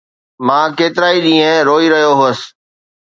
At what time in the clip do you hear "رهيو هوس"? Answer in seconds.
1.93-2.39